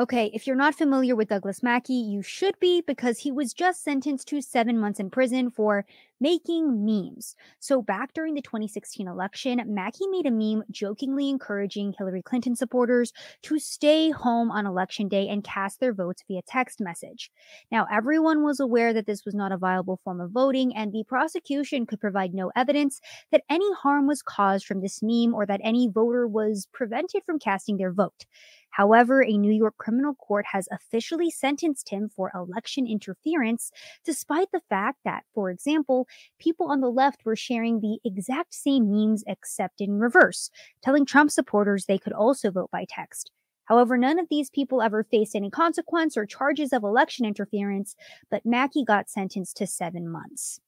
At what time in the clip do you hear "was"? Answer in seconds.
3.30-3.52, 18.42-18.58, 19.26-19.34, 24.06-24.22, 26.26-26.68